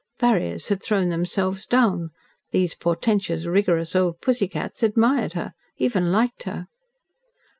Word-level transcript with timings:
Barriers 0.17 0.69
had 0.69 0.81
thrown 0.81 1.09
themselves 1.09 1.67
down, 1.67 2.09
these 2.49 2.73
portentous, 2.73 3.45
rigorous 3.45 3.95
old 3.95 4.19
pussycats 4.19 4.81
admired 4.81 5.33
her, 5.33 5.53
even 5.77 6.11
liked 6.11 6.41
her. 6.41 6.65